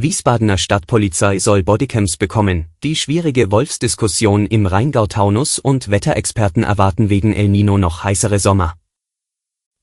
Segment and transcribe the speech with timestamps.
[0.00, 2.66] Wiesbadener Stadtpolizei soll Bodycams bekommen.
[2.84, 8.74] Die schwierige Wolfsdiskussion im Rheingau-Taunus und Wetterexperten erwarten wegen El Nino noch heißere Sommer.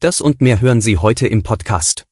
[0.00, 2.04] Das und mehr hören Sie heute im Podcast.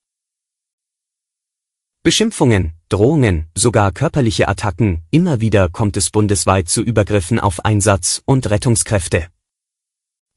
[2.03, 8.49] Beschimpfungen, Drohungen, sogar körperliche Attacken, immer wieder kommt es bundesweit zu Übergriffen auf Einsatz und
[8.49, 9.27] Rettungskräfte.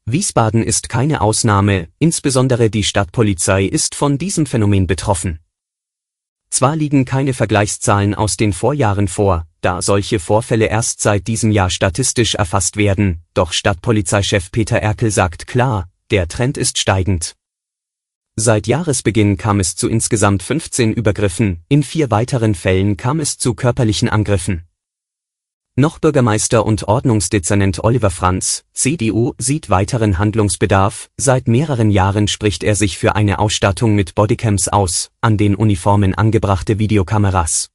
[0.04, 5.38] Wiesbaden ist keine Ausnahme, insbesondere die Stadtpolizei ist von diesem Phänomen betroffen.
[6.54, 11.68] Zwar liegen keine Vergleichszahlen aus den Vorjahren vor, da solche Vorfälle erst seit diesem Jahr
[11.68, 17.34] statistisch erfasst werden, doch Stadtpolizeichef Peter Erkel sagt klar, der Trend ist steigend.
[18.36, 23.54] Seit Jahresbeginn kam es zu insgesamt 15 Übergriffen, in vier weiteren Fällen kam es zu
[23.54, 24.62] körperlichen Angriffen.
[25.76, 32.76] Noch Bürgermeister und Ordnungsdezernent Oliver Franz, CDU, sieht weiteren Handlungsbedarf, seit mehreren Jahren spricht er
[32.76, 37.70] sich für eine Ausstattung mit Bodycams aus, an den Uniformen angebrachte Videokameras.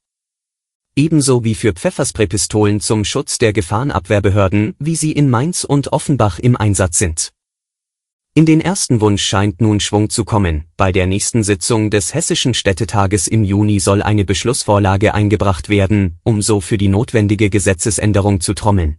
[0.96, 6.56] Ebenso wie für Pfefferspraypistolen zum Schutz der Gefahrenabwehrbehörden, wie sie in Mainz und Offenbach im
[6.56, 7.32] Einsatz sind.
[8.40, 10.64] In den ersten Wunsch scheint nun Schwung zu kommen.
[10.78, 16.40] Bei der nächsten Sitzung des Hessischen Städtetages im Juni soll eine Beschlussvorlage eingebracht werden, um
[16.40, 18.96] so für die notwendige Gesetzesänderung zu trommeln.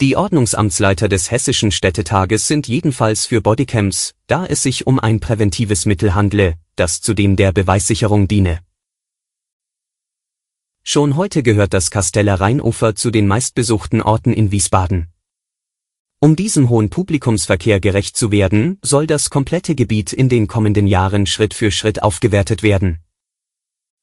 [0.00, 5.84] Die Ordnungsamtsleiter des Hessischen Städtetages sind jedenfalls für Bodycams, da es sich um ein präventives
[5.84, 8.60] Mittel handle, das zudem der Beweissicherung diene.
[10.84, 15.08] Schon heute gehört das Kasteller Rheinufer zu den meistbesuchten Orten in Wiesbaden.
[16.22, 21.24] Um diesem hohen Publikumsverkehr gerecht zu werden, soll das komplette Gebiet in den kommenden Jahren
[21.24, 22.98] Schritt für Schritt aufgewertet werden.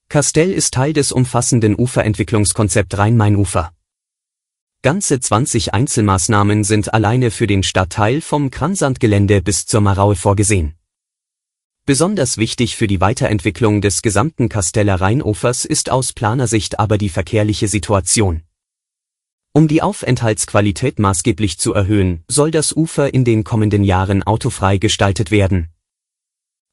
[0.10, 3.72] Kastell ist Teil des umfassenden Uferentwicklungskonzept Rhein-Main-Ufer.
[4.82, 10.74] Ganze 20 Einzelmaßnahmen sind alleine für den Stadtteil vom Kransandgelände bis zur Maraue vorgesehen.
[11.86, 17.68] Besonders wichtig für die Weiterentwicklung des gesamten Kasteller Rheinufers ist aus Planersicht aber die verkehrliche
[17.68, 18.47] Situation.
[19.54, 25.32] Um die Aufenthaltsqualität maßgeblich zu erhöhen, soll das Ufer in den kommenden Jahren autofrei gestaltet
[25.32, 25.70] werden.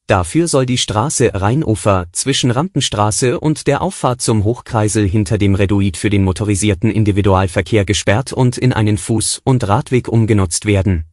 [0.06, 5.96] Dafür soll die Straße Rheinufer zwischen Rampenstraße und der Auffahrt zum Hochkreisel hinter dem Reduit
[5.96, 11.06] für den motorisierten Individualverkehr gesperrt und in einen Fuß- und Radweg umgenutzt werden.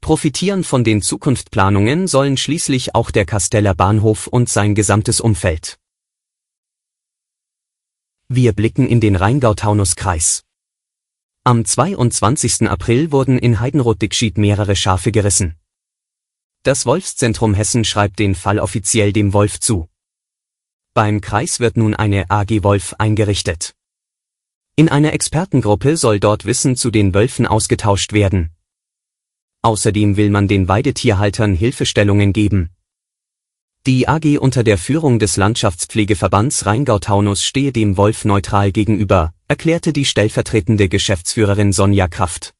[0.00, 5.78] Profitieren von den Zukunftsplanungen sollen schließlich auch der Kasteller Bahnhof und sein gesamtes Umfeld.
[8.28, 10.45] Wir blicken in den Rheingau-Taunus-Kreis.
[11.48, 12.68] Am 22.
[12.68, 15.54] April wurden in Heidenroth-Dickschied mehrere Schafe gerissen.
[16.64, 19.88] Das Wolfszentrum Hessen schreibt den Fall offiziell dem Wolf zu.
[20.92, 23.76] Beim Kreis wird nun eine AG Wolf eingerichtet.
[24.74, 28.50] In einer Expertengruppe soll dort Wissen zu den Wölfen ausgetauscht werden.
[29.62, 32.70] Außerdem will man den Weidetierhaltern Hilfestellungen geben.
[33.86, 40.04] Die AG unter der Führung des Landschaftspflegeverbands Rheingau-Taunus stehe dem Wolf neutral gegenüber, erklärte die
[40.04, 42.54] stellvertretende Geschäftsführerin Sonja Kraft.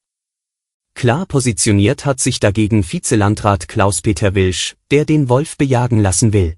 [0.94, 6.56] Klar positioniert hat sich dagegen Vizelandrat Klaus-Peter Wilsch, der den Wolf bejagen lassen will.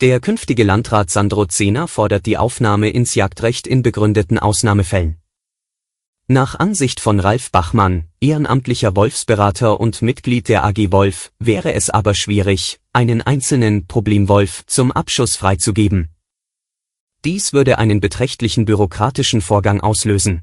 [0.00, 5.18] Der künftige Landrat Sandro Zehner fordert die Aufnahme ins Jagdrecht in begründeten Ausnahmefällen.
[6.28, 12.14] Nach Ansicht von Ralf Bachmann, ehrenamtlicher Wolfsberater und Mitglied der AG Wolf, wäre es aber
[12.14, 16.10] schwierig, einen einzelnen Problemwolf zum Abschuss freizugeben.
[17.24, 20.42] Dies würde einen beträchtlichen bürokratischen Vorgang auslösen.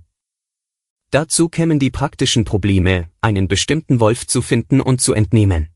[1.10, 5.70] Dazu kämen die praktischen Probleme, einen bestimmten Wolf zu finden und zu entnehmen.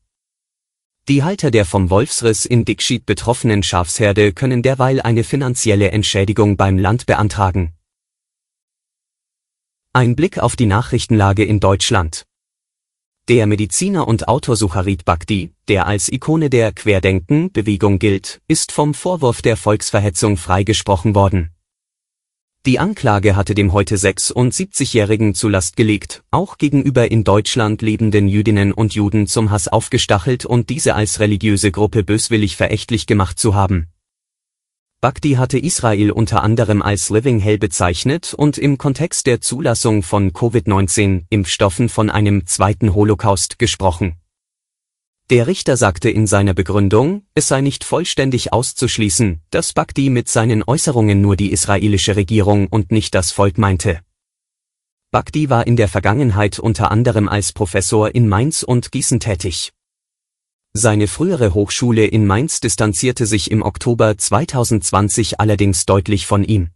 [1.08, 6.78] Die Halter der vom Wolfsriss in Dickschied betroffenen Schafsherde können derweil eine finanzielle Entschädigung beim
[6.78, 7.72] Land beantragen.
[9.92, 12.26] Ein Blick auf die Nachrichtenlage in Deutschland.
[13.30, 19.40] Der Mediziner und Autor Sucharit Bhakti, der als Ikone der Querdenken-Bewegung gilt, ist vom Vorwurf
[19.40, 21.50] der Volksverhetzung freigesprochen worden.
[22.66, 28.72] Die Anklage hatte dem heute 76-Jährigen zu Last gelegt, auch gegenüber in Deutschland lebenden Jüdinnen
[28.72, 33.92] und Juden zum Hass aufgestachelt und diese als religiöse Gruppe böswillig verächtlich gemacht zu haben
[35.02, 40.34] Bhakti hatte Israel unter anderem als Living Hell bezeichnet und im Kontext der Zulassung von
[40.34, 44.16] Covid-19-Impfstoffen von einem zweiten Holocaust gesprochen.
[45.30, 50.62] Der Richter sagte in seiner Begründung, es sei nicht vollständig auszuschließen, dass Bagdi mit seinen
[50.62, 54.00] Äußerungen nur die israelische Regierung und nicht das Volk meinte.
[55.12, 59.72] Bagdi war in der Vergangenheit unter anderem als Professor in Mainz und Gießen tätig.
[60.72, 66.70] Seine frühere Hochschule in Mainz distanzierte sich im Oktober 2020 allerdings deutlich von ihm.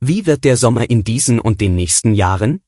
[0.00, 2.62] Wie wird der Sommer in diesen und den nächsten Jahren?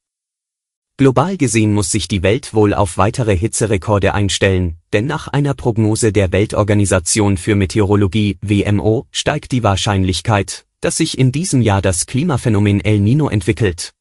[0.97, 6.13] Global gesehen muss sich die Welt wohl auf weitere Hitzerekorde einstellen, denn nach einer Prognose
[6.13, 12.81] der Weltorganisation für Meteorologie WMO steigt die Wahrscheinlichkeit, dass sich in diesem Jahr das Klimaphänomen
[12.81, 13.93] El Nino entwickelt.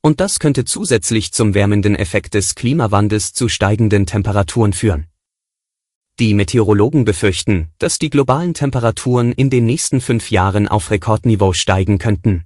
[0.00, 5.06] Und das könnte zusätzlich zum wärmenden Effekt des Klimawandels zu steigenden Temperaturen führen.
[6.20, 11.98] Die Meteorologen befürchten, dass die globalen Temperaturen in den nächsten fünf Jahren auf Rekordniveau steigen
[11.98, 12.44] könnten.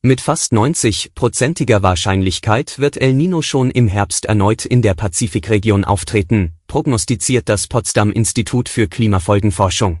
[0.00, 6.52] Mit fast 90-prozentiger Wahrscheinlichkeit wird El Nino schon im Herbst erneut in der Pazifikregion auftreten,
[6.66, 10.00] prognostiziert das Potsdam Institut für Klimafolgenforschung.